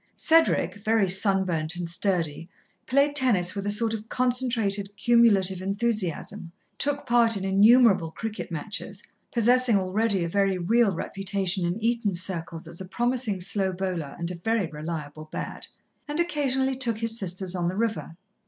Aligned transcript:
Cedric, 0.15 0.73
very 0.83 1.07
sunburnt 1.07 1.75
and 1.75 1.87
sturdy, 1.87 2.49
played 2.87 3.15
tennis 3.15 3.53
with 3.53 3.67
a 3.67 3.69
sort 3.69 3.93
of 3.93 4.09
concentrated, 4.09 4.97
cumulative 4.97 5.61
enthusiasm, 5.61 6.51
took 6.79 7.05
part 7.05 7.37
in 7.37 7.45
innumerable 7.45 8.09
cricket 8.09 8.51
matches 8.51 9.03
possessing 9.31 9.77
already 9.77 10.23
a 10.23 10.27
very 10.27 10.57
real 10.57 10.91
reputation 10.95 11.67
in 11.67 11.79
Eton 11.79 12.15
circles 12.15 12.67
as 12.67 12.81
a 12.81 12.85
promising 12.85 13.39
slow 13.39 13.71
bowler 13.71 14.15
and 14.17 14.31
a 14.31 14.35
very 14.43 14.65
reliable 14.65 15.25
bat 15.31 15.67
and 16.07 16.19
occasionally 16.19 16.73
took 16.73 16.97
his 16.97 17.19
sisters 17.19 17.53
on 17.55 17.67
the 17.67 17.75
river. 17.77 18.17